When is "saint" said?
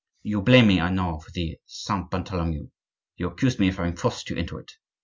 1.67-2.09